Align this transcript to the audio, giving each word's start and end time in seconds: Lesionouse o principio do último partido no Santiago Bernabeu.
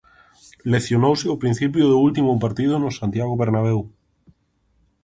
Lesionouse 0.73 1.27
o 1.29 1.39
principio 1.43 1.83
do 1.91 1.97
último 2.07 2.31
partido 2.43 2.73
no 2.79 2.89
Santiago 2.99 3.39
Bernabeu. 3.41 3.79